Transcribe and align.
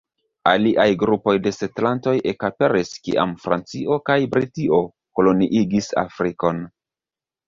Aliaj 0.51 0.85
grupoj 1.01 1.33
de 1.47 1.51
setlantoj 1.55 2.13
ekaperis 2.31 2.93
kiam 3.07 3.33
Francio 3.43 3.97
kaj 4.11 4.15
Britio 4.37 4.79
koloniigis 5.21 5.91
Afrikon. 6.05 6.63